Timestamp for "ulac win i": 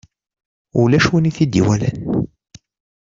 0.81-1.31